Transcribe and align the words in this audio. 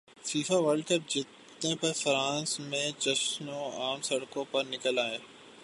FIFA World 0.25 0.85
cup 0.87 1.09
جیتنے 1.09 1.73
پر 1.81 1.91
France 1.93 2.59
میں 2.61 2.89
جشنعوام 2.99 4.01
سڑکوں 4.01 4.45
پر 4.51 4.63
نکل 4.63 4.99
ائے 4.99 5.17